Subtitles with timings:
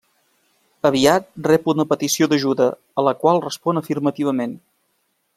[0.89, 2.67] Aviat rep una petició d'ajuda
[3.01, 4.57] a la qual respon afirmativament.